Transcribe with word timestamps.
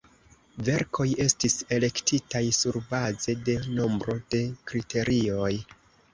Verkoj 0.69 1.05
estis 1.25 1.57
elektitaj 1.77 2.41
surbaze 2.61 3.37
de 3.51 3.59
nombro 3.75 4.19
de 4.35 4.43
kriterioj. 4.73 5.55